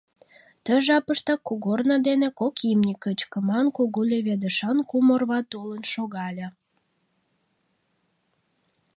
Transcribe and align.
Ты 0.63 0.73
жапыштак 0.85 1.39
кугорно 1.47 1.95
дене 2.07 2.27
кок 2.39 2.55
имне 2.71 2.93
кычкыман 3.03 3.65
кугу 3.77 4.01
леведышан 4.09 4.77
кум 4.89 5.05
орва 5.15 5.39
толын 5.51 5.83
шогале. 5.93 6.47